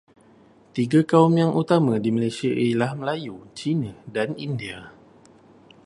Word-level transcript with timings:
Tiga 0.73 1.01
kaum 1.11 1.33
yang 1.41 1.51
utama 1.61 1.93
di 2.03 2.09
Malaysia 2.15 2.49
ialah 2.65 2.91
Melayu, 2.99 3.35
Cina 3.57 3.91
dan 4.15 4.29
India. 4.47 4.79